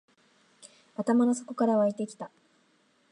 [0.95, 2.31] 頭の底から湧いてきた